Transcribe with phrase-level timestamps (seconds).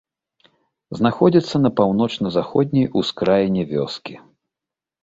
[0.99, 4.13] Знаходзіцца на паўночна-заходняй ускраіне вёскі.